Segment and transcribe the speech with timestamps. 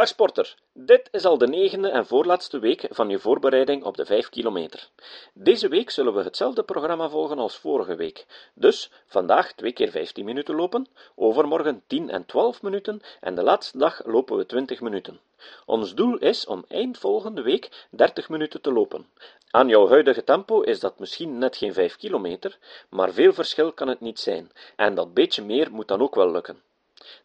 [0.00, 4.04] Dag sporter, dit is al de negende en voorlaatste week van je voorbereiding op de
[4.04, 4.88] 5 kilometer.
[5.34, 8.26] Deze week zullen we hetzelfde programma volgen als vorige week.
[8.54, 13.78] Dus vandaag 2 keer 15 minuten lopen, overmorgen 10 en 12 minuten en de laatste
[13.78, 15.20] dag lopen we 20 minuten.
[15.66, 19.06] Ons doel is om eind volgende week 30 minuten te lopen.
[19.50, 22.58] Aan jouw huidige tempo is dat misschien net geen 5 kilometer,
[22.90, 26.30] maar veel verschil kan het niet zijn, en dat beetje meer moet dan ook wel
[26.30, 26.62] lukken.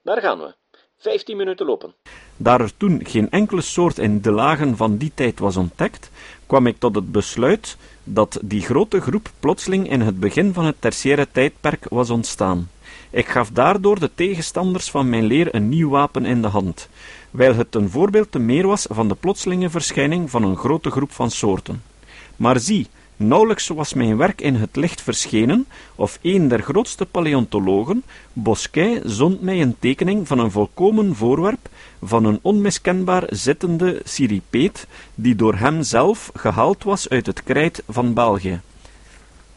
[0.01, 0.53] Daar gaan we.
[0.97, 1.95] 15 minuten lopen.
[2.37, 6.11] Daar er toen geen enkele soort in de lagen van die tijd was ontdekt,
[6.45, 10.75] kwam ik tot het besluit dat die grote groep plotseling in het begin van het
[10.79, 12.69] tertiaire tijdperk was ontstaan.
[13.09, 16.89] Ik gaf daardoor de tegenstanders van mijn leer een nieuw wapen in de hand,
[17.31, 21.11] wijl het een voorbeeld te meer was van de plotselinge verschijning van een grote groep
[21.11, 21.83] van soorten.
[22.35, 28.03] Maar zie, Nauwelijks was mijn werk in het licht verschenen, of een der grootste paleontologen,
[28.33, 31.69] Bosquet, zond mij een tekening van een volkomen voorwerp
[32.07, 38.13] van een onmiskenbaar zittende siripeet, die door hem zelf gehaald was uit het krijt van
[38.13, 38.61] België.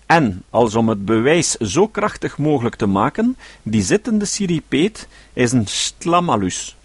[0.06, 5.66] En, als om het bewijs zo krachtig mogelijk te maken, die zittende siripeet is een
[5.66, 6.76] stlamalus,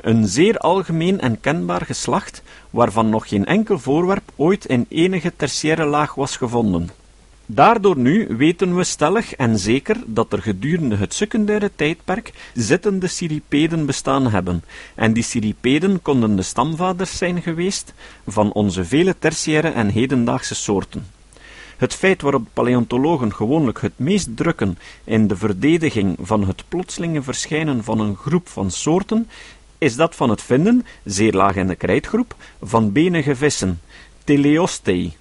[0.00, 5.84] een zeer algemeen en kenbaar geslacht, waarvan nog geen enkel voorwerp ooit in enige tertiaire
[5.84, 6.90] laag was gevonden.
[7.50, 13.86] Daardoor nu weten we stellig en zeker dat er gedurende het secundaire tijdperk zittende cirripeden
[13.86, 17.94] bestaan hebben, en die cirripeden konden de stamvaders zijn geweest
[18.26, 21.06] van onze vele tertiaire en hedendaagse soorten.
[21.76, 27.84] Het feit waarop paleontologen gewoonlijk het meest drukken in de verdediging van het plotselinge verschijnen
[27.84, 29.28] van een groep van soorten,
[29.78, 33.80] is dat van het vinden, zeer laag in de krijtgroep, van benige vissen,
[34.24, 35.16] Teleostei.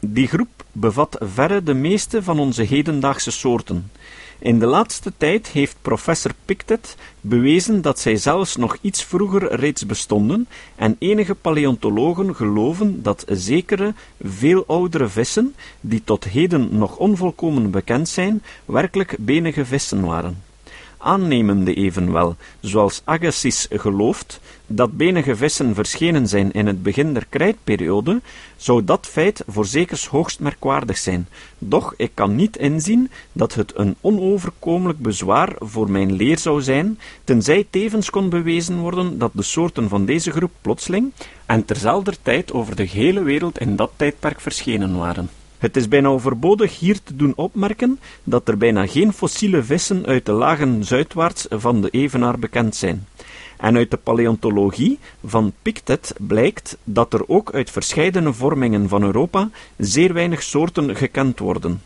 [0.00, 3.90] Die groep bevat verre de meeste van onze hedendaagse soorten.
[4.38, 9.86] In de laatste tijd heeft professor Pictet bewezen dat zij zelfs nog iets vroeger reeds
[9.86, 17.70] bestonden, en enige paleontologen geloven dat zekere, veel oudere vissen, die tot heden nog onvolkomen
[17.70, 20.47] bekend zijn, werkelijk benige vissen waren
[20.98, 28.20] aannemende evenwel, zoals Agassiz gelooft, dat benige vissen verschenen zijn in het begin der krijtperiode,
[28.56, 31.28] zou dat feit voorzekers hoogst merkwaardig zijn.
[31.58, 36.98] Doch ik kan niet inzien dat het een onoverkomelijk bezwaar voor mijn leer zou zijn,
[37.24, 41.12] tenzij tevens kon bewezen worden dat de soorten van deze groep plotseling
[41.46, 45.37] en terzelfder tijd over de gehele wereld in dat tijdperk verschenen waren.
[45.58, 50.26] Het is bijna overbodig hier te doen opmerken dat er bijna geen fossiele vissen uit
[50.26, 53.06] de lagen zuidwaarts van de Evenaar bekend zijn.
[53.56, 59.50] En uit de paleontologie van Pictet blijkt dat er ook uit verscheidene vormingen van Europa
[59.76, 61.82] zeer weinig soorten gekend worden.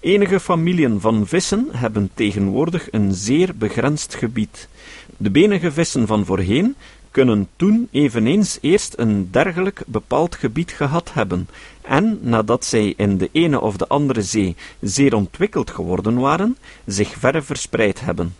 [0.00, 4.68] Enige familien van vissen hebben tegenwoordig een zeer begrensd gebied.
[5.16, 6.74] De benige vissen van voorheen
[7.16, 11.48] kunnen toen eveneens eerst een dergelijk bepaald gebied gehad hebben,
[11.82, 16.56] en, nadat zij in de ene of de andere zee zeer ontwikkeld geworden waren,
[16.86, 18.34] zich verre verspreid hebben.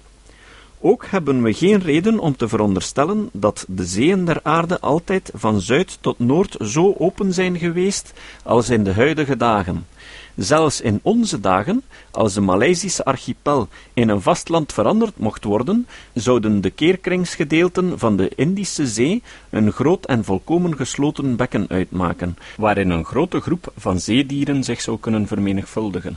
[0.80, 5.60] Ook hebben we geen reden om te veronderstellen dat de zeeën der aarde altijd van
[5.60, 8.12] zuid tot noord zo open zijn geweest
[8.42, 9.86] als in de huidige dagen.
[10.36, 16.60] Zelfs in onze dagen, als de Maleisische archipel in een vastland veranderd mocht worden, zouden
[16.60, 23.04] de keerkringsgedeelten van de Indische Zee een groot en volkomen gesloten bekken uitmaken, waarin een
[23.04, 26.16] grote groep van zeedieren zich zou kunnen vermenigvuldigen.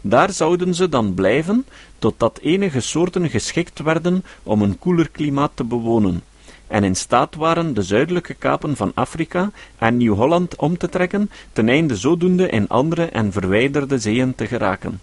[0.00, 1.66] Daar zouden ze dan blijven,
[1.98, 6.22] totdat enige soorten geschikt werden om een koeler klimaat te bewonen,
[6.68, 11.68] en in staat waren de zuidelijke kapen van Afrika en Nieuw-Holland om te trekken, ten
[11.68, 15.00] einde zodoende in andere en verwijderde zeeën te geraken.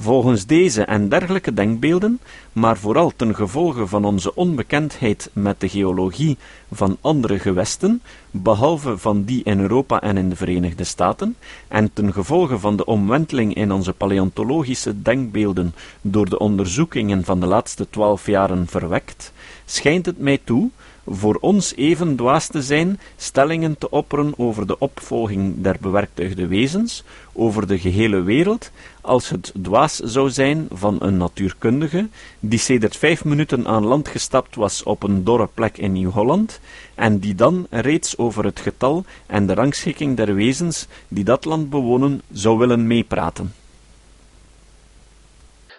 [0.00, 2.20] Volgens deze en dergelijke denkbeelden,
[2.52, 6.36] maar vooral ten gevolge van onze onbekendheid met de geologie
[6.72, 11.36] van andere gewesten, behalve van die in Europa en in de Verenigde Staten,
[11.68, 17.46] en ten gevolge van de omwenteling in onze paleontologische denkbeelden door de onderzoekingen van de
[17.46, 19.32] laatste twaalf jaren verwekt,
[19.66, 20.70] schijnt het mij toe
[21.06, 27.02] voor ons even dwaas te zijn stellingen te opperen over de opvolging der bewerktuigde wezens,
[27.32, 28.70] over de gehele wereld,
[29.00, 32.08] als het dwaas zou zijn van een natuurkundige,
[32.40, 36.60] die sedert vijf minuten aan land gestapt was op een dorre plek in Nieuw-Holland,
[36.94, 41.70] en die dan reeds over het getal en de rangschikking der wezens die dat land
[41.70, 43.54] bewonen, zou willen meepraten.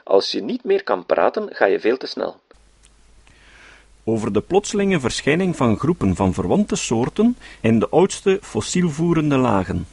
[0.04, 2.40] Als je niet meer kan praten, ga je veel te snel
[4.10, 9.88] over de plotselinge verschijning van groepen van verwante soorten in de oudste fossielvoerende lagen.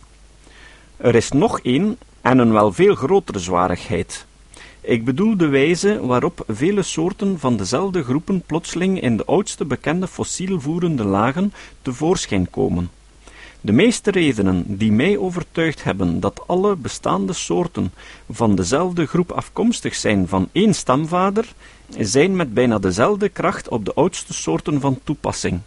[0.96, 4.26] Er is nog één en een wel veel grotere zwarigheid.
[4.81, 10.06] Ik bedoel de wijze waarop vele soorten van dezelfde groepen plotseling in de oudste bekende
[10.06, 11.52] fossielvoerende lagen
[11.82, 12.90] tevoorschijn komen.
[13.61, 17.93] De meeste redenen die mij overtuigd hebben dat alle bestaande soorten
[18.31, 21.55] van dezelfde groep afkomstig zijn van één stamvader,
[21.99, 25.61] zijn met bijna dezelfde kracht op de oudste soorten van toepassing.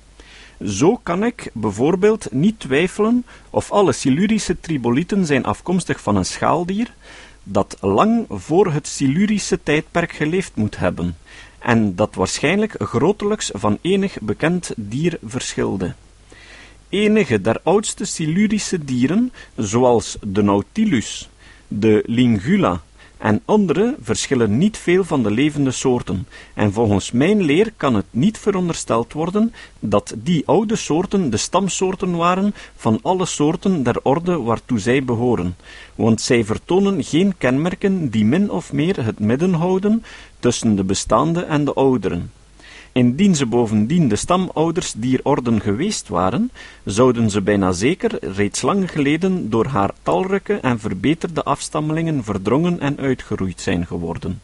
[0.66, 6.94] Zo kan ik bijvoorbeeld niet twijfelen of alle Silurische tribolieten zijn afkomstig van een schaaldier
[7.50, 11.18] dat lang voor het Silurische tijdperk geleefd moet hebben,
[11.60, 15.94] en dat waarschijnlijk grotelijks van enig bekend dier verschilde.
[16.90, 21.30] Enige der oudste Silurische dieren, zoals de Nautilus,
[21.68, 22.82] de Lingula
[23.18, 28.06] en andere, verschillen niet veel van de levende soorten, en volgens mijn leer kan het
[28.10, 34.40] niet verondersteld worden dat die oude soorten de stamsoorten waren van alle soorten der orde
[34.42, 35.56] waartoe zij behoren,
[35.96, 40.04] want zij vertonen geen kenmerken die min of meer het midden houden
[40.40, 42.32] tussen de bestaande en de ouderen.
[42.98, 46.52] Indien ze bovendien de stamouders dier orden geweest waren,
[46.84, 52.98] zouden ze bijna zeker reeds lang geleden door haar talrijke en verbeterde afstammelingen verdrongen en
[53.00, 54.42] uitgeroeid zijn geworden.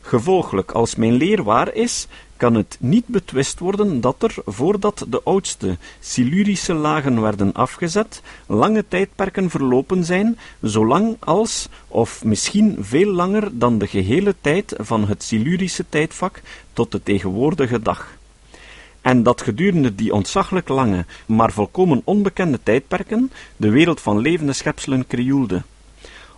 [0.00, 2.06] Gevolglijk, als mijn leer waar is,
[2.36, 8.84] kan het niet betwist worden dat er, voordat de oudste Silurische lagen werden afgezet, lange
[8.88, 15.22] tijdperken verlopen zijn, zolang als, of misschien veel langer dan de gehele tijd van het
[15.22, 16.40] Silurische tijdvak
[16.74, 18.16] tot de tegenwoordige dag.
[19.00, 25.06] En dat gedurende die ontzaglijk lange, maar volkomen onbekende tijdperken de wereld van levende schepselen
[25.06, 25.62] krioelde.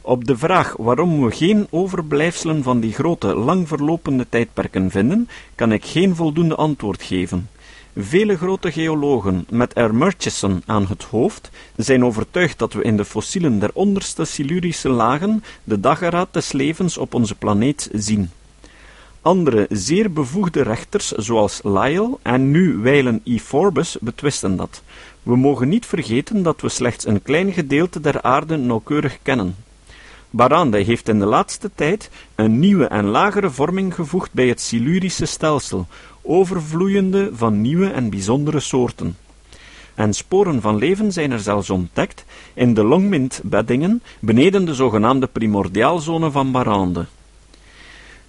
[0.00, 5.72] Op de vraag waarom we geen overblijfselen van die grote, lang verlopende tijdperken vinden, kan
[5.72, 7.48] ik geen voldoende antwoord geven.
[7.96, 9.94] Vele grote geologen, met R.
[9.94, 15.44] Murchison aan het hoofd, zijn overtuigd dat we in de fossielen der onderste Silurische lagen
[15.64, 18.30] de dageraad des levens op onze planeet zien.
[19.26, 23.38] Andere zeer bevoegde rechters, zoals Lyell en nu wijlen E.
[23.38, 24.82] Forbes, betwisten dat.
[25.22, 29.56] We mogen niet vergeten dat we slechts een klein gedeelte der aarde nauwkeurig kennen.
[30.30, 35.26] Barande heeft in de laatste tijd een nieuwe en lagere vorming gevoegd bij het Silurische
[35.26, 35.86] stelsel,
[36.22, 39.16] overvloeiende van nieuwe en bijzondere soorten.
[39.94, 42.24] En sporen van leven zijn er zelfs ontdekt
[42.54, 47.06] in de Longmint-beddingen beneden de zogenaamde primordiaalzone van Barande.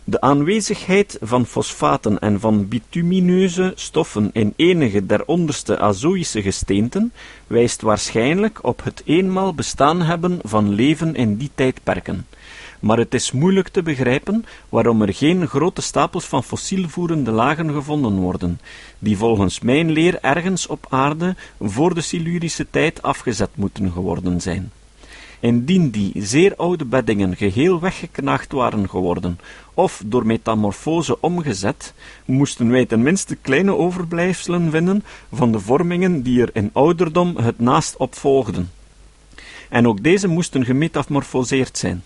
[0.10, 7.14] De aanwezigheid van fosfaten en van bitumineuze stoffen in enige der onderste azoïsche gesteenten
[7.48, 12.26] wijst waarschijnlijk op het eenmaal bestaan hebben van leven in die tijdperken,
[12.80, 18.16] maar het is moeilijk te begrijpen waarom er geen grote stapels van fossielvoerende lagen gevonden
[18.16, 18.60] worden,
[19.00, 24.72] die volgens mijn leer ergens op aarde voor de Silurische tijd afgezet moeten geworden zijn.
[25.40, 29.40] Indien die zeer oude beddingen geheel weggeknaagd waren geworden,
[29.74, 31.94] of door metamorfose omgezet,
[32.26, 35.04] moesten wij tenminste kleine overblijfselen vinden
[35.34, 38.72] van de vormingen die er in ouderdom het naast opvolgden.
[39.70, 42.04] En ook deze moesten gemetamorfoseerd zijn.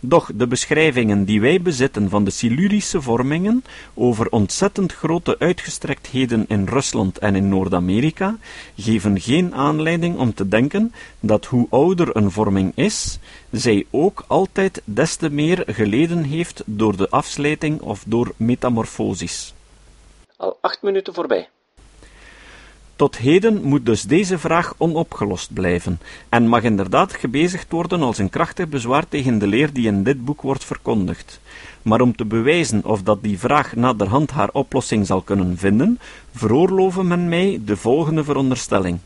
[0.00, 3.64] Doch de beschrijvingen die wij bezitten van de Silurische vormingen
[3.94, 8.36] over ontzettend grote uitgestrektheden in Rusland en in Noord-Amerika
[8.76, 13.18] geven geen aanleiding om te denken dat hoe ouder een vorming is,
[13.50, 19.54] zij ook altijd des te meer geleden heeft door de afslijting of door metamorfosis.
[20.36, 21.48] Al acht minuten voorbij.
[22.98, 28.30] Tot heden moet dus deze vraag onopgelost blijven, en mag inderdaad gebezigd worden als een
[28.30, 31.40] krachtig bezwaar tegen de leer die in dit boek wordt verkondigd.
[31.82, 35.98] Maar om te bewijzen of dat die vraag naderhand haar oplossing zal kunnen vinden,
[36.34, 38.98] veroorloven men mij de volgende veronderstelling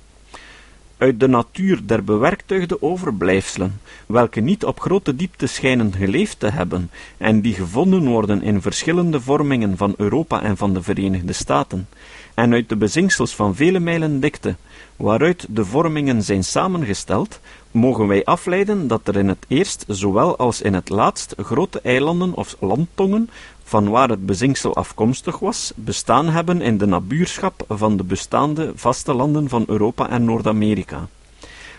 [1.03, 6.91] uit de natuur der bewerktuigde overblijfselen, welke niet op grote diepte schijnen geleefd te hebben,
[7.17, 11.89] en die gevonden worden in verschillende vormingen van Europa en van de Verenigde Staten,
[12.35, 14.57] en uit de bezinksels van vele mijlen dikte,
[14.97, 20.63] waaruit de vormingen zijn samengesteld, mogen wij afleiden dat er in het eerst zowel als
[20.63, 23.31] in het laatst grote eilanden of landtongen
[23.65, 29.15] van waar het bezinksel afkomstig was, bestaan hebben in de nabuurschap van de bestaande vaste
[29.15, 31.09] landen van Europa en Noord-Amerika.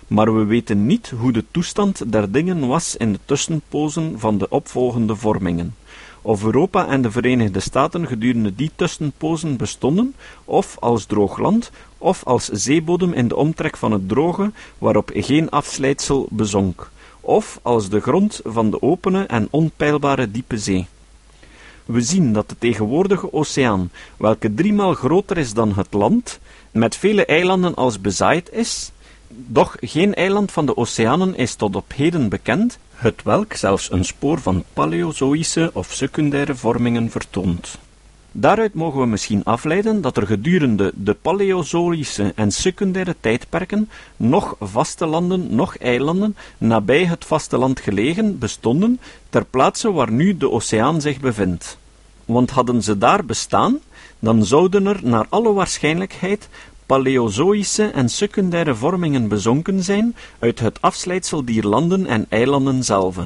[0.08, 4.50] Maar we weten niet hoe de toestand der dingen was in de tussenpozen van de
[4.50, 5.76] opvolgende vormingen.
[6.26, 10.16] Of Europa en de Verenigde Staten gedurende die tussenpozen bestonden,
[10.46, 15.50] of als droog land, of als zeebodem in de omtrek van het droge, waarop geen
[15.50, 20.88] afslijtsel bezonk, of als de grond van de opene en onpeilbare diepe zee.
[21.86, 26.40] We zien dat de tegenwoordige oceaan, welke driemaal groter is dan het land,
[26.72, 28.92] met vele eilanden als bezaaid is,
[29.28, 34.06] doch geen eiland van de oceanen is tot op heden bekend, het welk zelfs een
[34.06, 37.78] spoor van paleozoïsche of secundaire vormingen vertoont.
[38.32, 45.06] Daaruit mogen we misschien afleiden dat er gedurende de paleozoïsche en secundaire tijdperken nog vaste
[45.06, 51.20] landen, nog eilanden nabij het vasteland gelegen bestonden, ter plaatse waar nu de oceaan zich
[51.20, 51.78] bevindt.
[52.26, 53.80] Want hadden ze daar bestaan,
[54.20, 56.50] dan zouden er naar alle waarschijnlijkheid
[56.86, 63.18] paleozoïsche en secundaire vormingen bezonken zijn uit het afslijtsel dier landen en eilanden zelf.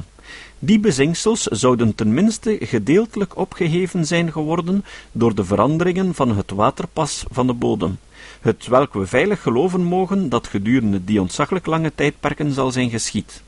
[0.58, 7.46] Die bezinksels zouden tenminste gedeeltelijk opgeheven zijn geworden door de veranderingen van het waterpas van
[7.46, 7.98] de bodem,
[8.40, 13.42] het welk we veilig geloven mogen dat gedurende die ontzaglijk lange tijdperken zal zijn geschied.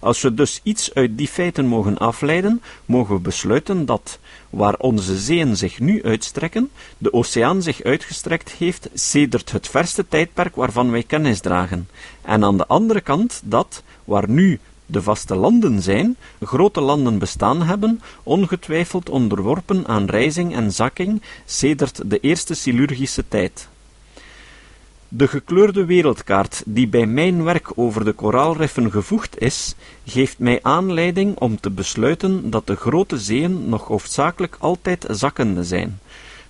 [0.00, 4.18] Als we dus iets uit die feiten mogen afleiden, mogen we besluiten dat,
[4.50, 10.56] waar onze zeeën zich nu uitstrekken, de oceaan zich uitgestrekt heeft sedert het verste tijdperk
[10.56, 11.88] waarvan wij kennis dragen,
[12.22, 17.62] en aan de andere kant dat, waar nu de vaste landen zijn, grote landen bestaan
[17.62, 23.68] hebben, ongetwijfeld onderworpen aan rijzing en zakking sedert de eerste silurgische tijd.
[25.10, 29.74] De gekleurde wereldkaart die bij mijn werk over de koraalriffen gevoegd is,
[30.06, 35.98] geeft mij aanleiding om te besluiten dat de grote zeeën nog hoofdzakelijk altijd zakkende zijn,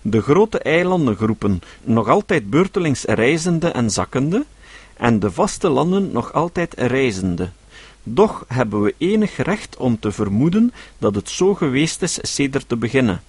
[0.03, 4.45] de grote eilandengroepen nog altijd beurtelings reizende en zakkende,
[4.97, 7.49] en de vaste landen nog altijd reizende.
[8.03, 12.77] Doch hebben we enig recht om te vermoeden dat het zo geweest is sedert te
[12.77, 13.23] beginnen.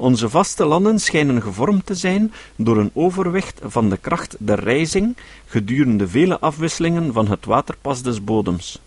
[0.00, 5.16] Onze vaste landen schijnen gevormd te zijn door een overwicht van de kracht der rijzing
[5.46, 8.80] gedurende vele afwisselingen van het waterpas des bodems.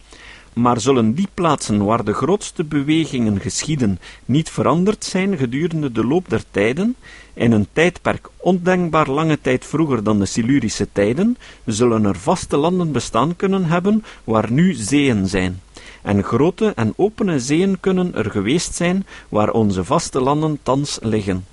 [0.54, 6.30] Maar zullen die plaatsen waar de grootste bewegingen geschieden niet veranderd zijn gedurende de loop
[6.30, 6.96] der tijden,
[7.34, 12.92] in een tijdperk ondenkbaar lange tijd vroeger dan de Silurische tijden, zullen er vaste landen
[12.92, 15.62] bestaan kunnen hebben waar nu zeeën zijn
[16.02, 21.46] en grote en opene zeeën kunnen er geweest zijn waar onze vaste landen thans liggen.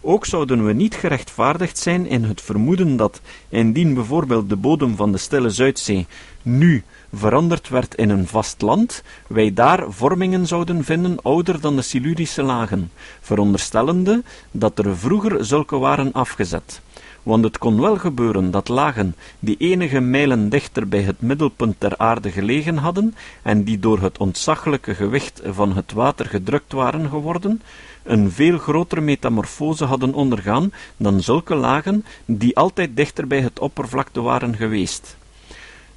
[0.00, 5.12] Ook zouden we niet gerechtvaardigd zijn in het vermoeden dat, indien bijvoorbeeld de bodem van
[5.12, 6.06] de stille Zuidzee
[6.42, 6.82] nu
[7.14, 12.42] veranderd werd in een vast land, wij daar vormingen zouden vinden ouder dan de Silurische
[12.42, 12.90] lagen,
[13.20, 16.80] veronderstellende dat er vroeger zulke waren afgezet
[17.22, 21.98] want het kon wel gebeuren dat lagen die enige mijlen dichter bij het middelpunt der
[21.98, 27.62] aarde gelegen hadden en die door het ontzaglijke gewicht van het water gedrukt waren geworden,
[28.02, 34.20] een veel grotere metamorfose hadden ondergaan dan zulke lagen die altijd dichter bij het oppervlakte
[34.20, 35.16] waren geweest.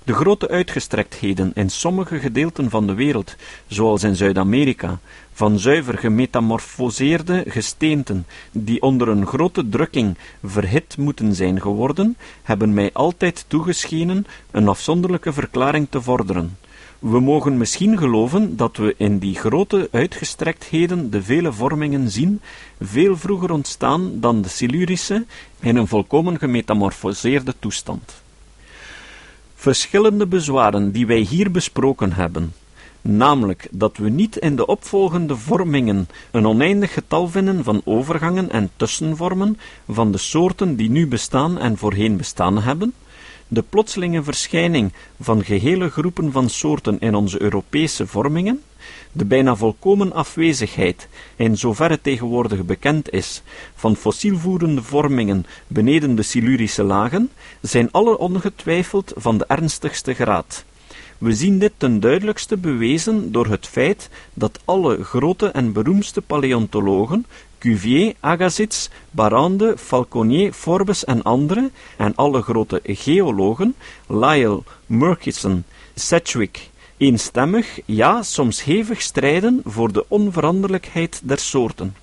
[0.06, 3.36] De grote uitgestrektheden in sommige gedeelten van de wereld,
[3.68, 5.00] zoals in Zuid-Amerika,
[5.34, 12.90] van zuiver gemetamorfoseerde gesteenten, die onder een grote drukking verhit moeten zijn geworden, hebben mij
[12.94, 16.58] altijd toegeschenen een afzonderlijke verklaring te vorderen.
[17.00, 22.42] We mogen misschien geloven dat we in die grote uitgestrektheden de vele vormingen zien,
[22.82, 25.26] veel vroeger ontstaan dan de Silurische,
[25.60, 28.24] in een volkomen gemetamorfoseerde toestand.
[29.56, 32.54] Verschillende bezwaren die wij hier besproken hebben,
[33.02, 38.70] namelijk dat we niet in de opvolgende vormingen een oneindig getal vinden van overgangen en
[38.76, 42.94] tussenvormen van de soorten die nu bestaan en voorheen bestaan hebben,
[43.48, 48.62] de plotselinge verschijning van gehele groepen van soorten in onze Europese vormingen,
[49.16, 53.42] de bijna volkomen afwezigheid, in zoverre tegenwoordig bekend is,
[53.76, 57.32] van fossielvoerende vormingen beneden de Silurische lagen,
[57.62, 60.66] zijn alle ongetwijfeld van de ernstigste graad.
[61.18, 67.26] We zien dit ten duidelijkste bewezen door het feit dat alle grote en beroemdste paleontologen,
[67.60, 73.76] Cuvier, Agassiz, Barrande, Falconier, Forbes en anderen, en alle grote geologen,
[74.08, 75.64] Lyell, Murchison,
[75.96, 81.96] Sedgwick, eenstemmig, ja soms hevig strijden voor de onveranderlijkheid der soorten.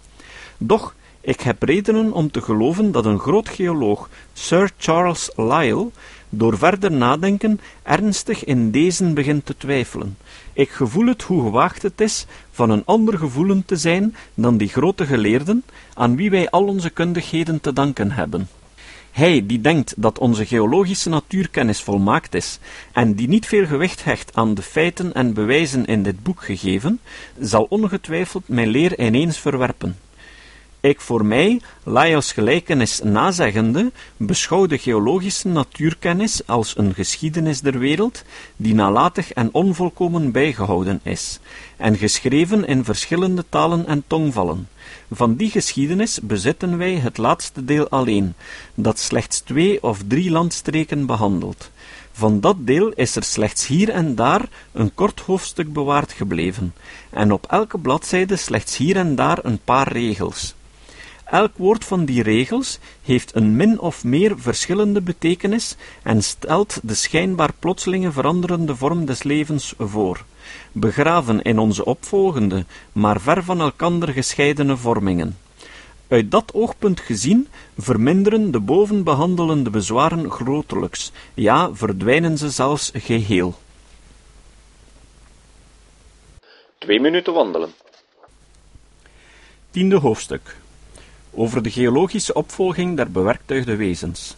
[0.59, 5.87] Doch ik heb redenen om te geloven dat een groot geoloog, Sir Charles Lyell,
[6.29, 10.17] door verder nadenken ernstig in deze begint te twijfelen.
[10.53, 14.69] Ik gevoel het hoe gewaagd het is van een ander gevoelen te zijn dan die
[14.69, 18.49] grote geleerden, aan wie wij al onze kundigheden te danken hebben.
[19.13, 22.59] Hij die denkt dat onze geologische natuurkennis volmaakt is
[22.93, 27.01] en die niet veel gewicht hecht aan de feiten en bewijzen in dit boek gegeven,
[27.41, 29.97] zal ongetwijfeld mijn leer ineens verwerpen.
[30.81, 38.25] Ik voor mij, Laios gelijkenis nazeggende, beschouw de geologische natuurkennis als een geschiedenis der wereld,
[38.57, 41.39] die nalatig en onvolkomen bijgehouden is,
[41.77, 44.69] en geschreven in verschillende talen en tongvallen.
[45.15, 48.35] Van die geschiedenis bezitten wij het laatste deel alleen,
[48.75, 51.71] dat slechts twee of drie landstreken behandelt.
[52.13, 56.75] Van dat deel is er slechts hier en daar een kort hoofdstuk bewaard gebleven,
[57.11, 60.55] en op elke bladzijde slechts hier en daar een paar regels.
[61.25, 66.95] Elk woord van die regels heeft een min of meer verschillende betekenis en stelt de
[66.95, 70.25] schijnbaar plotselinge veranderende vorm des levens voor,
[70.73, 75.39] begraven in onze opvolgende, maar ver van elkander gescheidene vormingen.
[76.09, 77.49] Uit dat oogpunt gezien
[77.79, 83.55] verminderen de boven behandelende bezwaren grotelijks, ja, verdwijnen ze zelfs geheel.
[86.79, 87.71] Twee minuten wandelen.
[89.71, 90.61] Tiende hoofdstuk
[91.35, 94.37] over de geologische opvolging der bewerktuigde wezens,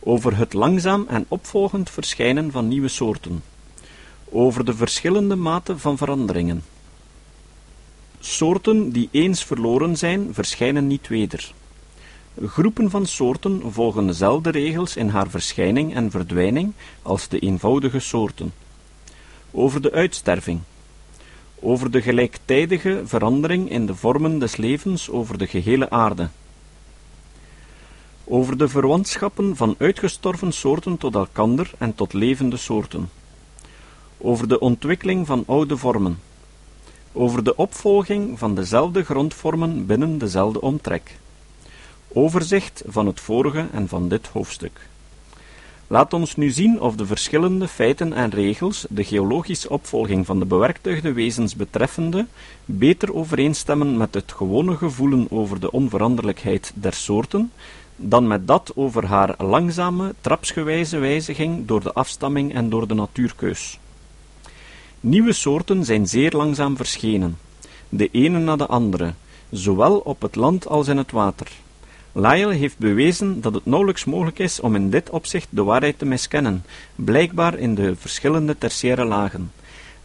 [0.00, 3.42] over het langzaam en opvolgend verschijnen van nieuwe soorten,
[4.24, 6.62] over de verschillende maten van veranderingen.
[8.18, 11.52] Soorten die eens verloren zijn, verschijnen niet weder.
[12.42, 16.72] Groepen van soorten volgen dezelfde regels in haar verschijning en verdwijning
[17.02, 18.52] als de eenvoudige soorten.
[19.50, 20.60] Over de uitsterving,
[21.64, 26.28] over de gelijktijdige verandering in de vormen des levens over de gehele aarde,
[28.24, 33.10] over de verwantschappen van uitgestorven soorten tot elkander en tot levende soorten,
[34.18, 36.18] over de ontwikkeling van oude vormen,
[37.12, 41.18] over de opvolging van dezelfde grondvormen binnen dezelfde omtrek.
[42.08, 44.88] Overzicht van het vorige en van dit hoofdstuk.
[45.86, 50.44] Laat ons nu zien of de verschillende feiten en regels, de geologische opvolging van de
[50.44, 52.26] bewerktuigde wezens betreffende,
[52.64, 57.52] beter overeenstemmen met het gewone gevoelen over de onveranderlijkheid der soorten,
[57.96, 63.78] dan met dat over haar langzame, trapsgewijze wijziging door de afstamming en door de natuurkeus.
[65.00, 67.38] Nieuwe soorten zijn zeer langzaam verschenen,
[67.88, 69.12] de ene na de andere,
[69.50, 71.48] zowel op het land als in het water.
[72.16, 76.04] Lyell heeft bewezen dat het nauwelijks mogelijk is om in dit opzicht de waarheid te
[76.04, 79.52] miskennen, blijkbaar in de verschillende tertiaire lagen.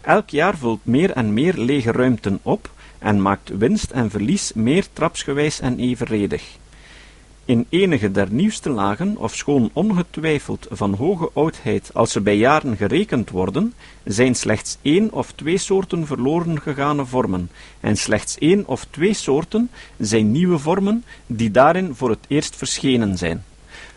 [0.01, 4.86] Elk jaar vult meer en meer lege ruimten op en maakt winst en verlies meer
[4.94, 6.58] trapsgewijs en evenredig.
[7.50, 13.30] In enige der nieuwste lagen, ofschoon ongetwijfeld van hoge oudheid als ze bij jaren gerekend
[13.30, 13.73] worden,
[14.04, 19.71] zijn slechts één of twee soorten verloren gegane vormen, en slechts één of twee soorten
[19.97, 23.45] zijn nieuwe vormen die daarin voor het eerst verschenen zijn.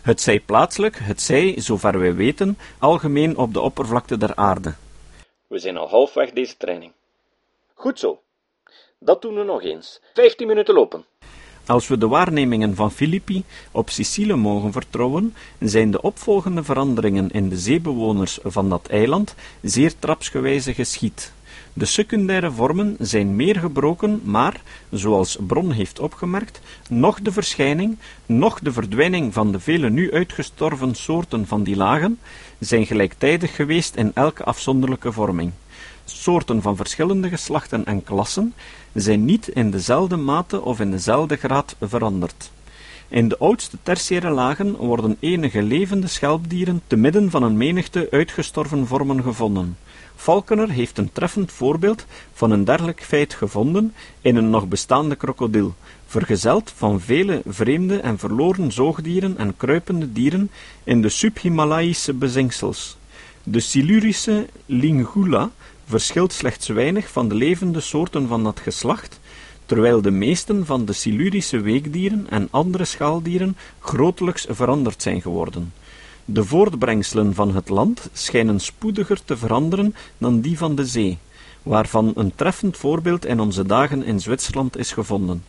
[0.01, 4.73] Het zij plaatselijk, het zij, zover wij weten, algemeen op de oppervlakte der aarde.
[5.47, 6.91] We zijn al halfweg deze training.
[7.73, 8.21] Goed zo.
[8.99, 10.01] Dat doen we nog eens.
[10.13, 11.05] Vijftien minuten lopen.
[11.65, 17.49] Als we de waarnemingen van Filippi op Sicilië mogen vertrouwen, zijn de opvolgende veranderingen in
[17.49, 21.33] de zeebewoners van dat eiland zeer trapsgewijze geschied.
[21.73, 28.59] De secundaire vormen zijn meer gebroken, maar, zoals Bron heeft opgemerkt, noch de verschijning, noch
[28.59, 32.19] de verdwijning van de vele nu uitgestorven soorten van die lagen
[32.59, 35.51] zijn gelijktijdig geweest in elke afzonderlijke vorming.
[36.15, 38.53] Soorten van verschillende geslachten en klassen
[38.93, 42.51] zijn niet in dezelfde mate of in dezelfde graad veranderd.
[43.07, 48.87] In de oudste tertiaire lagen worden enige levende schelpdieren te midden van een menigte uitgestorven
[48.87, 49.77] vormen gevonden.
[50.15, 55.73] Falconer heeft een treffend voorbeeld van een dergelijk feit gevonden in een nog bestaande krokodil,
[56.05, 60.51] vergezeld van vele vreemde en verloren zoogdieren en kruipende dieren
[60.83, 62.97] in de subhimalaïsche bezinksels.
[63.43, 65.51] De Silurische lingula
[65.85, 69.19] verschilt slechts weinig van de levende soorten van dat geslacht,
[69.65, 75.73] terwijl de meesten van de Silurische weekdieren en andere schaaldieren grotelijks veranderd zijn geworden.
[76.25, 81.17] De voortbrengselen van het land schijnen spoediger te veranderen dan die van de zee,
[81.63, 85.43] waarvan een treffend voorbeeld in onze dagen in Zwitserland is gevonden.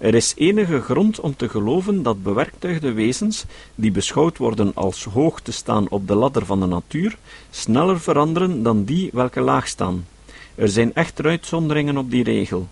[0.00, 5.40] Er is enige grond om te geloven dat bewerktuigde wezens, die beschouwd worden als hoog
[5.40, 7.16] te staan op de ladder van de natuur,
[7.50, 10.06] sneller veranderen dan die welke laag staan.
[10.54, 12.68] Er zijn echter uitzonderingen op die regel.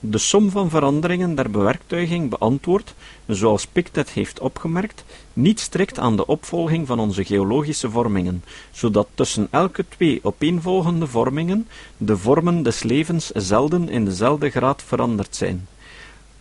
[0.00, 2.94] De som van veranderingen der bewerktuiging beantwoordt,
[3.26, 9.48] zoals Pictet heeft opgemerkt, niet strikt aan de opvolging van onze geologische vormingen, zodat tussen
[9.50, 15.66] elke twee opeenvolgende vormingen de vormen des levens zelden in dezelfde graad veranderd zijn.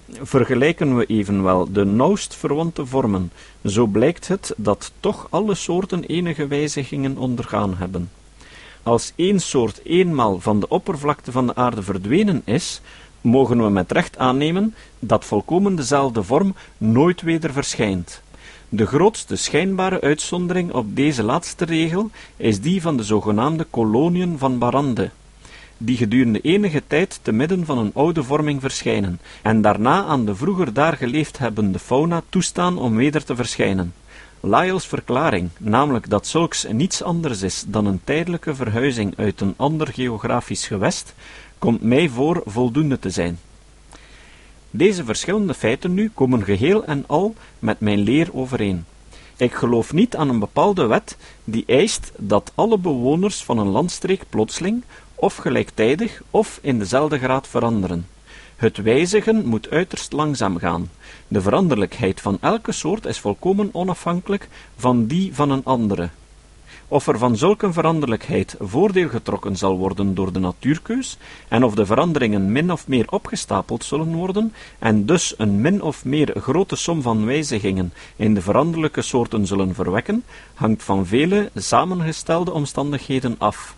[0.10, 3.32] Vergelijken we evenwel de nauwst verwante vormen,
[3.64, 8.10] zo blijkt het dat toch alle soorten enige wijzigingen ondergaan hebben.
[8.84, 12.82] Als één soort eenmaal van de oppervlakte van de aarde verdwenen is,
[13.22, 18.22] mogen we met recht aannemen dat volkomen dezelfde vorm nooit weder verschijnt.
[18.70, 24.58] De grootste schijnbare uitzondering op deze laatste regel is die van de zogenaamde koloniën van
[24.58, 25.10] Barande,
[25.78, 30.36] die gedurende enige tijd te midden van een oude vorming verschijnen, en daarna aan de
[30.36, 33.94] vroeger daar geleefd hebbende fauna toestaan om weder te verschijnen.
[34.40, 39.88] Lyell's verklaring, namelijk dat zulks niets anders is dan een tijdelijke verhuizing uit een ander
[39.88, 41.14] geografisch gewest,
[41.58, 43.40] komt mij voor voldoende te zijn.
[44.70, 48.86] Deze verschillende feiten nu komen geheel en al met mijn leer overeen.
[49.38, 54.24] Ik geloof niet aan een bepaalde wet die eist dat alle bewoners van een landstreek
[54.30, 54.84] plotseling,
[55.16, 58.08] of gelijktijdig, of in dezelfde graad veranderen.
[58.56, 60.90] Het wijzigen moet uiterst langzaam gaan.
[61.28, 64.48] De veranderlijkheid van elke soort is volkomen onafhankelijk
[64.78, 66.10] van die van een andere.
[66.88, 71.86] Of er van zulke veranderlijkheid voordeel getrokken zal worden door de natuurkeus, en of de
[71.86, 77.02] veranderingen min of meer opgestapeld zullen worden, en dus een min of meer grote som
[77.02, 80.24] van wijzigingen in de veranderlijke soorten zullen verwekken,
[80.54, 83.76] hangt van vele samengestelde omstandigheden af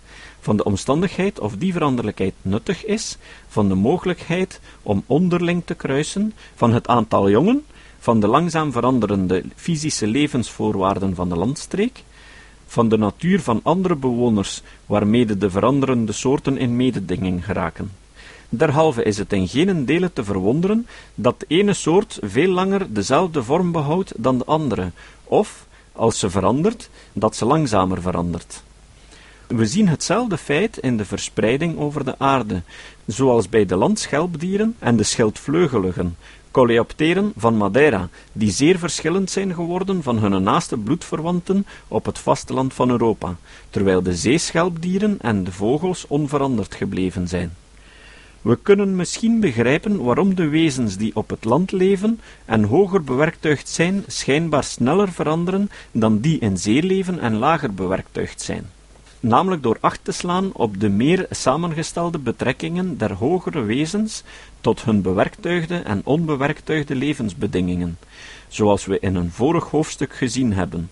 [0.48, 6.34] van de omstandigheid of die veranderlijkheid nuttig is, van de mogelijkheid om onderling te kruisen,
[6.56, 7.66] van het aantal jongen,
[8.00, 12.04] van de langzaam veranderende fysische levensvoorwaarden van de landstreek,
[12.68, 17.92] van de natuur van andere bewoners waarmede de veranderende soorten in mededinging geraken.
[18.50, 23.44] Derhalve is het in geen dele te verwonderen dat de ene soort veel langer dezelfde
[23.44, 24.92] vorm behoudt dan de andere,
[25.24, 28.64] of, als ze verandert, dat ze langzamer verandert.
[29.48, 32.62] We zien hetzelfde feit in de verspreiding over de aarde,
[33.06, 36.16] zoals bij de landschelpdieren en de schildvleugeligen,
[36.52, 42.74] coleopteren van Madeira, die zeer verschillend zijn geworden van hun naaste bloedverwanten op het vasteland
[42.74, 43.36] van Europa,
[43.70, 47.54] terwijl de zeeschelpdieren en de vogels onveranderd gebleven zijn.
[48.42, 53.70] We kunnen misschien begrijpen waarom de wezens die op het land leven en hoger bewerktuigd
[53.70, 58.76] zijn, schijnbaar sneller veranderen dan die in zee leven en lager bewerktuigd zijn
[59.20, 64.24] namelijk door acht te slaan op de meer samengestelde betrekkingen der hogere wezens
[64.62, 67.98] tot hun bewerktuigde en onbewerktuigde levensbedingingen,
[68.48, 70.90] zoals we in een vorig hoofdstuk gezien hebben.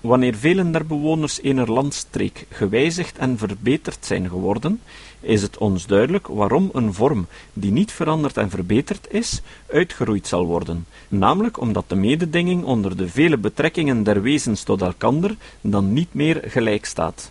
[0.00, 4.80] Wanneer velen der bewoners ener landstreek gewijzigd en verbeterd zijn geworden,
[5.20, 10.46] is het ons duidelijk waarom een vorm die niet veranderd en verbeterd is, uitgeroeid zal
[10.46, 16.14] worden, namelijk omdat de mededinging onder de vele betrekkingen der wezens tot elkander dan niet
[16.14, 17.30] meer gelijk staat.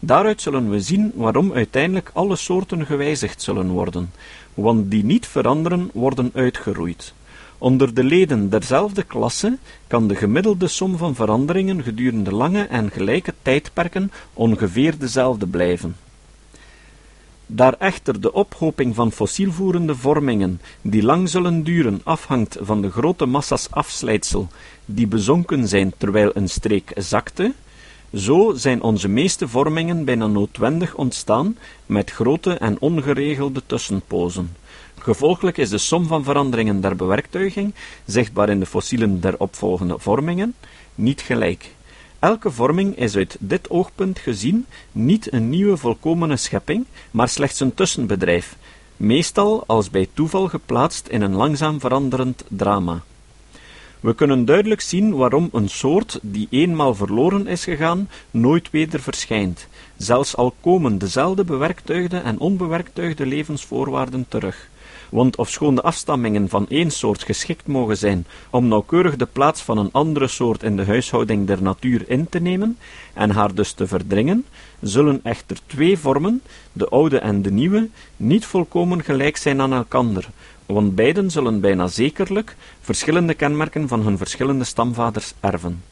[0.00, 4.12] Daaruit zullen we zien waarom uiteindelijk alle soorten gewijzigd zullen worden,
[4.54, 7.14] want die niet veranderen worden uitgeroeid.
[7.58, 13.34] Onder de leden derzelfde klasse kan de gemiddelde som van veranderingen gedurende lange en gelijke
[13.42, 15.96] tijdperken ongeveer dezelfde blijven.
[17.46, 23.26] Daar echter de ophoping van fossielvoerende vormingen, die lang zullen duren, afhangt van de grote
[23.26, 24.48] massa's afslijtsel
[24.84, 27.52] die bezonken zijn terwijl een streek zakte,
[28.14, 34.56] zo zijn onze meeste vormingen bijna noodwendig ontstaan met grote en ongeregelde tussenpozen.
[34.98, 40.54] Gevolglijk is de som van veranderingen der bewerktuiging, zichtbaar in de fossielen der opvolgende vormingen,
[40.94, 41.74] niet gelijk.
[42.18, 47.74] Elke vorming is uit dit oogpunt gezien niet een nieuwe volkomene schepping, maar slechts een
[47.74, 48.56] tussenbedrijf,
[48.96, 53.02] meestal als bij toeval geplaatst in een langzaam veranderend drama.
[54.00, 59.66] We kunnen duidelijk zien waarom een soort die eenmaal verloren is gegaan, nooit weder verschijnt,
[59.96, 64.68] zelfs al komen dezelfde bewerktuigde en onbewerktuigde levensvoorwaarden terug.
[65.10, 69.78] Want ofschoon de afstammingen van één soort geschikt mogen zijn om nauwkeurig de plaats van
[69.78, 72.78] een andere soort in de huishouding der natuur in te nemen
[73.12, 74.44] en haar dus te verdringen,
[74.80, 80.28] zullen echter twee vormen, de oude en de nieuwe, niet volkomen gelijk zijn aan elkander,
[80.72, 85.82] want beiden zullen bijna zekerlijk verschillende kenmerken van hun verschillende stamvaders erven.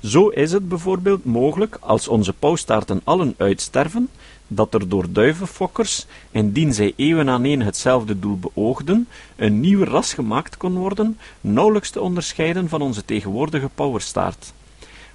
[0.00, 4.08] Zo is het bijvoorbeeld mogelijk, als onze pauwstaarten allen uitsterven,
[4.48, 10.56] dat er door duivenfokkers, indien zij eeuwen aaneen hetzelfde doel beoogden, een nieuw ras gemaakt
[10.56, 14.52] kon worden, nauwelijks te onderscheiden van onze tegenwoordige pauwerstaart.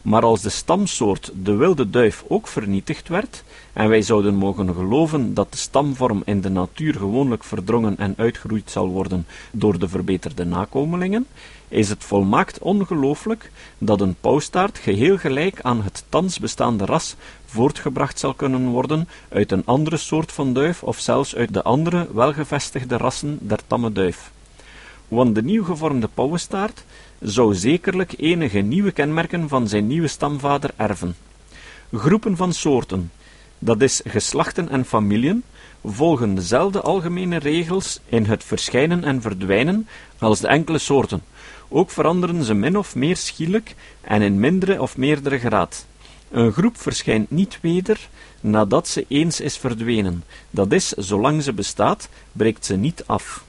[0.02, 5.34] Maar als de stamsoort de wilde duif ook vernietigd werd, en wij zouden mogen geloven
[5.34, 10.46] dat de stamvorm in de natuur gewoonlijk verdrongen en uitgeroeid zal worden door de verbeterde
[10.46, 11.28] nakomelingen,
[11.68, 18.20] is het volmaakt ongelooflijk dat een pauwstaart geheel gelijk aan het thans bestaande ras voortgebracht
[18.20, 22.98] zal kunnen worden uit een andere soort van duif of zelfs uit de andere welgevestigde
[22.98, 24.32] rassen der tamme duif.
[25.08, 26.84] Want de nieuw gevormde pauwenstaart
[27.22, 31.16] zou zekerlijk enige nieuwe kenmerken van zijn nieuwe stamvader erven.
[31.92, 33.12] Groepen van soorten,
[33.60, 35.44] dat is geslachten en familien,
[35.84, 39.88] volgen dezelfde algemene regels in het verschijnen en verdwijnen
[40.20, 41.24] als de enkele soorten.
[41.70, 45.86] Ook veranderen ze min of meer schielijk en in mindere of meerdere graad.
[46.32, 48.10] Een groep verschijnt niet weder
[48.42, 53.44] nadat ze eens is verdwenen, dat is, zolang ze bestaat, breekt ze niet af.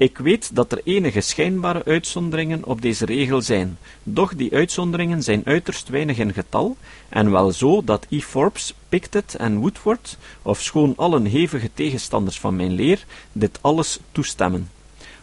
[0.00, 5.42] Ik weet dat er enige schijnbare uitzonderingen op deze regel zijn, doch die uitzonderingen zijn
[5.44, 6.76] uiterst weinig in getal,
[7.08, 8.20] en wel zo dat E.
[8.20, 14.70] Forbes, Pictet en Woodward, ofschoon allen hevige tegenstanders van mijn leer, dit alles toestemmen.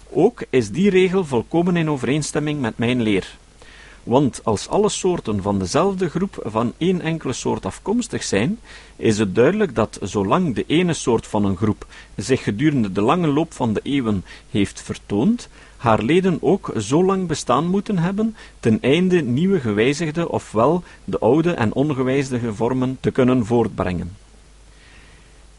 [0.10, 3.38] Ook is die regel volkomen in overeenstemming met mijn leer.
[4.08, 8.60] Want als alle soorten van dezelfde groep van één enkele soort afkomstig zijn,
[8.96, 13.28] is het duidelijk dat zolang de ene soort van een groep zich gedurende de lange
[13.28, 18.82] loop van de eeuwen heeft vertoond, haar leden ook zo lang bestaan moeten hebben, ten
[18.82, 24.16] einde nieuwe gewijzigde ofwel de oude en ongewijzigde vormen te kunnen voortbrengen.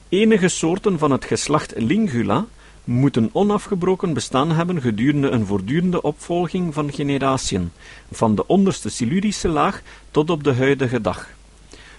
[0.08, 2.46] Enige soorten van het geslacht Lingula
[2.88, 7.72] moeten onafgebroken bestaan hebben gedurende een voortdurende opvolging van generatiën,
[8.12, 11.28] van de onderste Silurische laag tot op de huidige dag.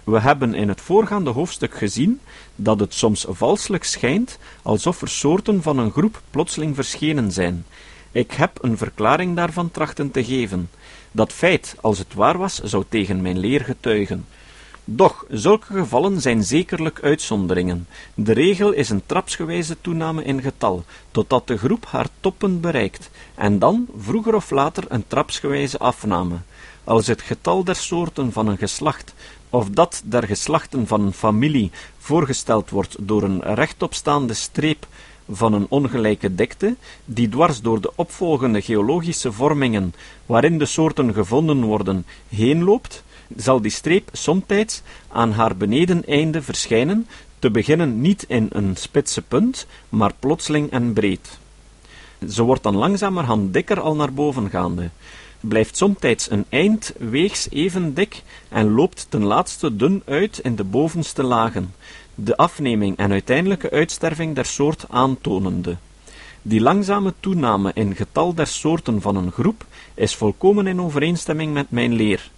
[0.04, 2.20] We hebben in het voorgaande hoofdstuk gezien
[2.56, 7.66] dat het soms valselijk schijnt alsof er soorten van een groep plotseling verschenen zijn.
[8.12, 10.70] Ik heb een verklaring daarvan trachten te geven.
[11.12, 14.26] Dat feit, als het waar was, zou tegen mijn leer getuigen.
[14.92, 17.88] Doch zulke gevallen zijn zekerlijk uitzonderingen.
[18.14, 23.60] De regel is een trapsgewijze toename in getal, totdat de groep haar toppen bereikt, en
[23.60, 26.36] dan, vroeger of later, een trapsgewijze afname.
[26.84, 29.14] Als het getal der soorten van een geslacht
[29.50, 34.88] of dat der geslachten van een familie voorgesteld wordt door een rechtopstaande streep
[35.32, 36.76] van een ongelijke dikte,
[37.06, 39.94] die dwars door de opvolgende geologische vormingen
[40.26, 43.04] waarin de soorten gevonden worden, heen loopt,
[43.38, 47.08] zal die streep somtijds aan haar benedeneinde verschijnen,
[47.40, 51.38] te beginnen niet in een spitse punt, maar plotseling en breed.
[52.30, 54.90] Ze wordt dan langzamerhand dikker al naar boven gaande,
[55.40, 60.64] blijft somtijds een eind weegs even dik en loopt ten laatste dun uit in de
[60.64, 61.74] bovenste lagen,
[62.16, 65.78] de afneming en uiteindelijke uitsterving der soort aantonende.
[66.42, 71.72] Die langzame toename in getal der soorten van een groep is volkomen in overeenstemming met
[71.72, 72.30] mijn leer.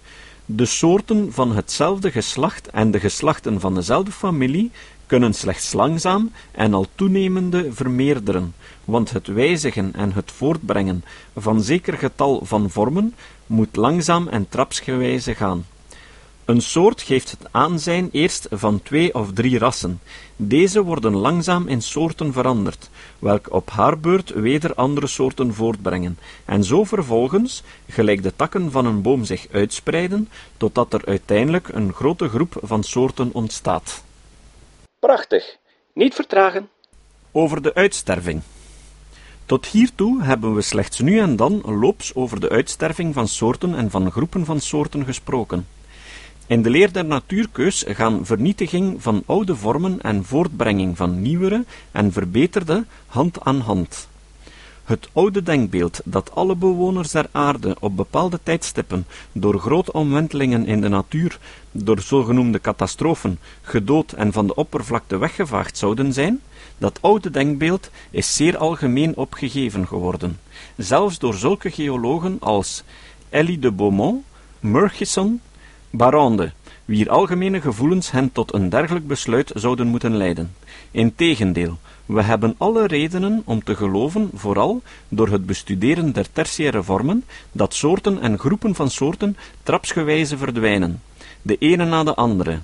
[0.54, 4.70] De soorten van hetzelfde geslacht en de geslachten van dezelfde familie
[5.06, 11.04] kunnen slechts langzaam en al toenemende vermeerderen, want het wijzigen en het voortbrengen
[11.36, 13.14] van zeker getal van vormen
[13.46, 15.64] moet langzaam en trapsgewijze gaan.
[16.44, 20.00] Een soort geeft het aanzijn eerst van twee of drie rassen.
[20.36, 26.64] Deze worden langzaam in soorten veranderd, welke op haar beurt weder andere soorten voortbrengen, en
[26.64, 32.28] zo vervolgens, gelijk de takken van een boom zich uitspreiden, totdat er uiteindelijk een grote
[32.28, 34.04] groep van soorten ontstaat.
[34.98, 35.56] Prachtig.
[35.94, 36.68] Niet vertragen.
[37.32, 38.42] Over de uitsterving.
[39.46, 43.90] Tot hiertoe hebben we slechts nu en dan loops over de uitsterving van soorten en
[43.90, 45.66] van groepen van soorten gesproken.
[46.46, 52.12] In de leer der natuurkeus gaan vernietiging van oude vormen en voortbrenging van nieuwere en
[52.12, 54.08] verbeterde hand aan hand.
[54.84, 60.80] Het oude denkbeeld dat alle bewoners der aarde op bepaalde tijdstippen door grote omwentelingen in
[60.80, 61.38] de natuur,
[61.70, 66.40] door zogenoemde catastrofen, gedood en van de oppervlakte weggevaagd zouden zijn,
[66.78, 70.38] dat oude denkbeeld is zeer algemeen opgegeven geworden,
[70.76, 72.82] zelfs door zulke geologen als
[73.30, 74.24] Elie de Beaumont,
[74.60, 75.40] Murchison,
[75.94, 76.52] Barrande,
[76.84, 80.54] wier algemene gevoelens hen tot een dergelijk besluit zouden moeten leiden.
[80.90, 87.24] Integendeel, we hebben alle redenen om te geloven, vooral door het bestuderen der tertiaire vormen,
[87.52, 91.02] dat soorten en groepen van soorten trapsgewijze verdwijnen,
[91.42, 92.58] de ene na de andere,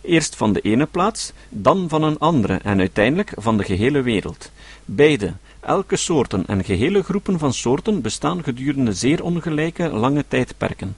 [0.00, 4.50] eerst van de ene plaats, dan van een andere en uiteindelijk van de gehele wereld.
[4.84, 10.96] Beide, elke soorten en gehele groepen van soorten bestaan gedurende zeer ongelijke lange tijdperken.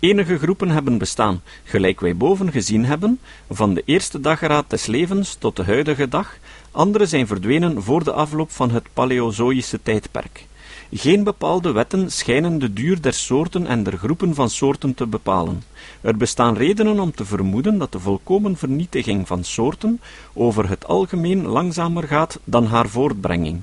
[0.00, 5.34] Enige groepen hebben bestaan, gelijk wij boven gezien hebben, van de eerste dageraad des levens
[5.34, 6.38] tot de huidige dag,
[6.70, 10.46] andere zijn verdwenen voor de afloop van het Paleozoïsche tijdperk.
[10.92, 15.62] Geen bepaalde wetten schijnen de duur der soorten en der groepen van soorten te bepalen.
[16.00, 20.00] Er bestaan redenen om te vermoeden dat de volkomen vernietiging van soorten
[20.32, 23.60] over het algemeen langzamer gaat dan haar voortbrenging.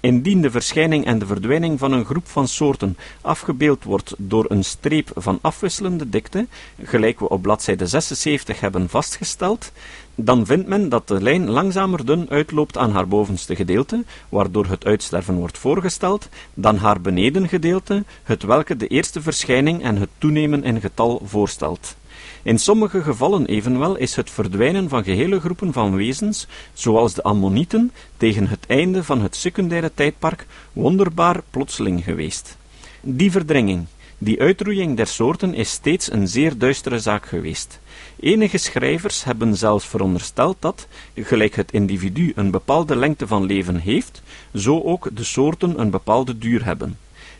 [0.00, 4.64] Indien de verschijning en de verdwijning van een groep van soorten afgebeeld wordt door een
[4.64, 6.46] streep van afwisselende dikte,
[6.82, 9.72] gelijk we op bladzijde 76 hebben vastgesteld,
[10.14, 14.84] dan vindt men dat de lijn langzamer dun uitloopt aan haar bovenste gedeelte, waardoor het
[14.84, 20.80] uitsterven wordt voorgesteld, dan haar benedengedeelte, het welke de eerste verschijning en het toenemen in
[20.80, 21.96] getal voorstelt.
[22.46, 27.92] In sommige gevallen evenwel is het verdwijnen van gehele groepen van wezens, zoals de ammonieten,
[28.16, 32.56] tegen het einde van het secundaire tijdperk wonderbaar plotseling geweest.
[33.00, 33.86] Die verdringing,
[34.18, 37.80] Die uitroeiing der soorten is steeds een zeer duistere zaak geweest.
[38.20, 44.22] Enige schrijvers hebben zelfs verondersteld dat, gelijk het individu een bepaalde lengte van leven heeft,
[44.54, 46.98] zo ook de soorten een bepaalde duur hebben.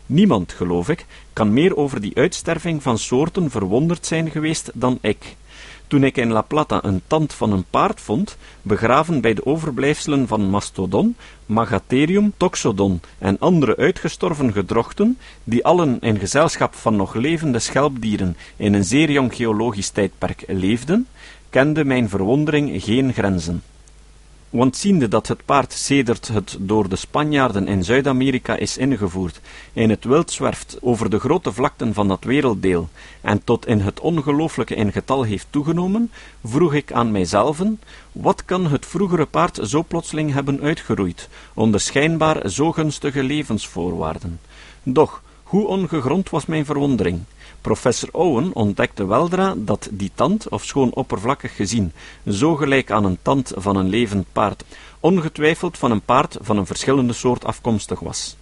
[0.09, 5.35] Niemand, geloof ik, kan meer over die uitsterving van soorten verwonderd zijn geweest dan ik.
[5.87, 10.27] Toen ik in La Plata een tand van een paard vond, begraven bij de overblijfselen
[10.27, 11.15] van Mastodon,
[11.45, 18.73] Magatherium, Toxodon en andere uitgestorven gedrochten, die allen in gezelschap van nog levende schelpdieren in
[18.73, 21.07] een zeer jong geologisch tijdperk leefden,
[21.49, 23.63] kende mijn verwondering geen grenzen.
[24.49, 29.39] Want ziende dat het paard sedert het door de Spanjaarden in Zuid-Amerika is ingevoerd,
[29.73, 32.89] in het wild zwerft over de grote vlakten van dat werelddeel
[33.21, 36.11] en tot in het ongelooflijke in getal heeft toegenomen,
[36.43, 37.79] vroeg ik aan mijzelven,
[38.11, 44.39] wat kan het vroegere paard zo plotseling hebben uitgeroeid, onder schijnbaar zo gunstige levensvoorwaarden?
[44.83, 47.23] Doch, hoe ongegrond was mijn verwondering!
[47.67, 51.91] Professor Owen ontdekte weldra dat die tand, ofschoon oppervlakkig gezien,
[52.29, 54.63] zo gelijk aan een tand van een levend paard,
[54.99, 58.35] ongetwijfeld van een paard van een verschillende soort afkomstig was.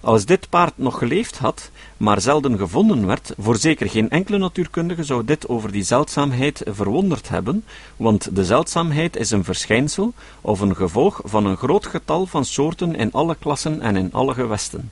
[0.00, 5.24] Als dit paard nog geleefd had, maar zelden gevonden werd, voorzeker geen enkele natuurkundige zou
[5.24, 7.64] dit over die zeldzaamheid verwonderd hebben,
[7.96, 12.94] want de zeldzaamheid is een verschijnsel of een gevolg van een groot getal van soorten
[12.94, 14.90] in alle klassen en in alle gewesten.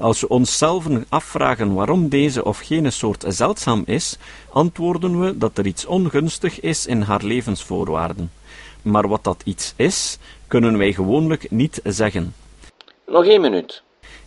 [0.00, 4.18] Als we onszelf afvragen waarom deze of gene soort zeldzaam is,
[4.52, 8.30] antwoorden we dat er iets ongunstig is in haar levensvoorwaarden.
[8.82, 12.34] Maar wat dat iets is, kunnen wij gewoonlijk niet zeggen.
[13.06, 13.82] Nog één minuut.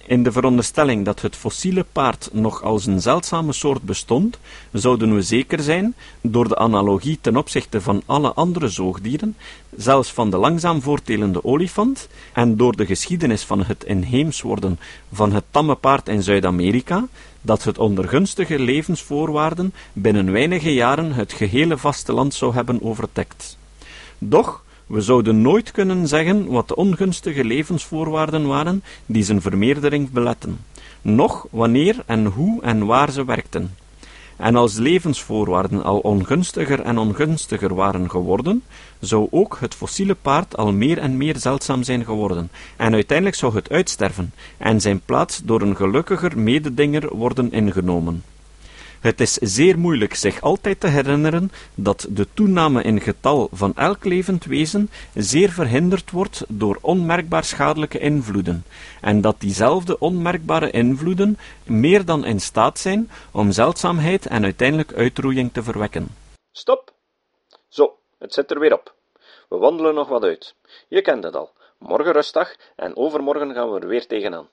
[0.06, 4.38] In de veronderstelling dat het fossiele paard nog als een zeldzame soort bestond,
[4.72, 9.36] zouden we zeker zijn, door de analogie ten opzichte van alle andere zoogdieren,
[9.78, 14.80] zelfs van de langzaam voortelende olifant, en door de geschiedenis van het inheems worden
[15.12, 17.08] van het tamme paard in Zuid-Amerika,
[17.42, 23.58] dat het onder gunstige levensvoorwaarden binnen weinige jaren het gehele vasteland zou hebben overdekt.
[24.18, 30.60] Doch, we zouden nooit kunnen zeggen wat de ongunstige levensvoorwaarden waren die zijn vermeerdering beletten,
[31.02, 33.76] noch wanneer en hoe en waar ze werkten.
[34.38, 38.64] En als de levensvoorwaarden al ongunstiger en ongunstiger waren geworden,
[39.00, 43.56] zou ook het fossiele paard al meer en meer zeldzaam zijn geworden, en uiteindelijk zou
[43.56, 48.24] het uitsterven en zijn plaats door een gelukkiger mededinger worden ingenomen.
[49.04, 54.06] Het is zeer moeilijk zich altijd te herinneren dat de toename in getal van elk
[54.06, 58.64] levend wezen zeer verhinderd wordt door onmerkbaar schadelijke invloeden,
[59.02, 65.54] en dat diezelfde onmerkbare invloeden meer dan in staat zijn om zeldzaamheid en uiteindelijk uitroeiing
[65.54, 66.08] te verwekken.
[66.52, 66.94] Stop!
[67.68, 68.94] Zo, het zit er weer op.
[69.50, 70.56] We wandelen nog wat uit.
[70.88, 71.52] Je kent het al.
[71.88, 74.48] Morgen rustdag en overmorgen gaan we er weer tegenaan.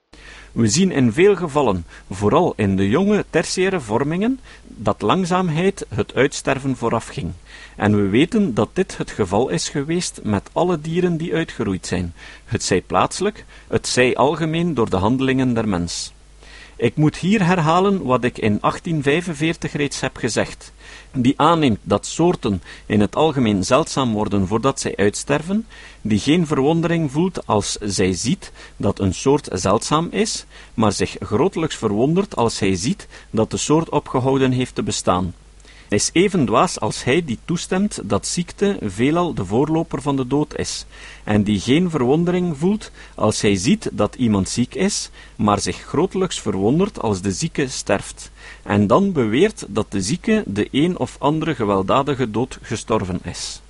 [0.53, 6.77] We zien in veel gevallen, vooral in de jonge tertiaire vormingen, dat langzaamheid het uitsterven
[6.77, 7.33] voorafging.
[7.77, 12.14] En we weten dat dit het geval is geweest met alle dieren die uitgeroeid zijn,
[12.45, 16.12] het zij plaatselijk, het zij algemeen door de handelingen der mens.
[16.81, 20.73] Ik moet hier herhalen wat ik in 1845 reeds heb gezegd.
[21.12, 25.66] Die aanneemt dat soorten in het algemeen zeldzaam worden voordat zij uitsterven,
[26.01, 31.77] die geen verwondering voelt als zij ziet dat een soort zeldzaam is, maar zich grotelijks
[31.77, 35.35] verwondert als hij ziet dat de soort opgehouden heeft te bestaan
[35.90, 40.59] is even dwaas als hij die toestemt dat ziekte veelal de voorloper van de dood
[40.59, 40.87] is,
[41.24, 46.40] en die geen verwondering voelt als hij ziet dat iemand ziek is, maar zich grotelijks
[46.40, 48.31] verwondert als de zieke sterft,
[48.62, 53.61] en dan beweert dat de zieke de een of andere gewelddadige dood gestorven is.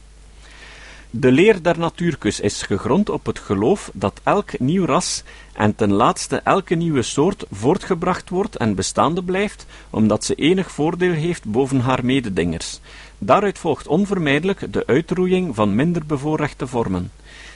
[1.12, 5.92] De leer der natuurkus is gegrond op het geloof dat elk nieuw ras en ten
[5.92, 11.80] laatste elke nieuwe soort voortgebracht wordt en bestaande blijft, omdat ze enig voordeel heeft boven
[11.80, 12.80] haar mededingers.
[13.18, 17.10] Daaruit volgt onvermijdelijk de uitroeiing van minder bevoorrechte vormen.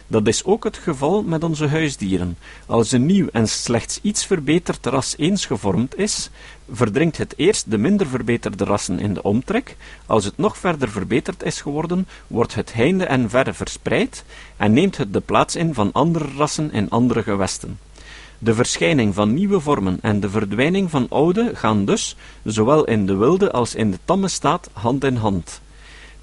[0.07, 2.37] Dat is ook het geval met onze huisdieren.
[2.67, 6.31] Als een nieuw en slechts iets verbeterd ras eens gevormd is,
[6.71, 9.77] verdringt het eerst de minder verbeterde rassen in de omtrek.
[10.07, 14.25] Als het nog verder verbeterd is geworden, wordt het heinde en verre verspreid
[14.57, 17.79] en neemt het de plaats in van andere rassen in andere gewesten.
[18.39, 23.17] De verschijning van nieuwe vormen en de verdwijning van oude gaan dus, zowel in de
[23.17, 25.61] wilde als in de tamme staat, hand in hand.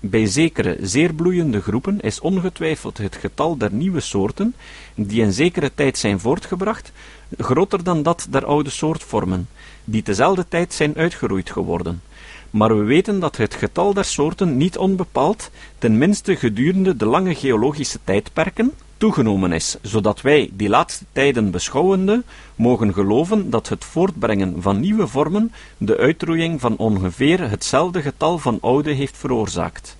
[0.03, 4.55] Bij zekere zeer bloeiende groepen is ongetwijfeld het getal der nieuwe soorten,
[4.95, 6.91] die in zekere tijd zijn voortgebracht,
[7.37, 9.47] groter dan dat der oude soortvormen,
[9.83, 12.01] die tezelfde tijd zijn uitgeroeid geworden.
[12.49, 17.35] Maar we weten dat het getal der soorten niet onbepaald, ten minste gedurende de lange
[17.35, 22.23] geologische tijdperken, toegenomen is, zodat wij, die laatste tijden beschouwende,
[22.55, 28.57] mogen geloven dat het voortbrengen van nieuwe vormen de uitroeiing van ongeveer hetzelfde getal van
[28.61, 29.97] oude heeft veroorzaakt.